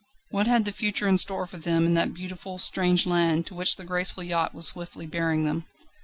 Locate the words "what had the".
0.31-0.71